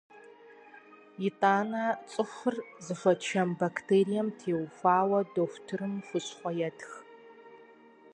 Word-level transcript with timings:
Итӏанэ 1.27 1.85
цӏыхур 2.09 2.55
зыхуэчэм 2.85 3.49
бактерием 3.61 4.27
теухуауэ 4.39 5.19
дохутырым 5.33 5.93
хущхъуэ 6.07 6.51
етх. 6.67 6.89